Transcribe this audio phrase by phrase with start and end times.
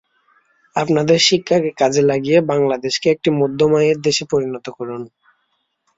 [0.75, 5.01] আপনাদের শিক্ষাকে কাজে লাগিয়ে বাংলাদেশকে একটি মধ্যম আয়ের দেশে পরিণত করুন।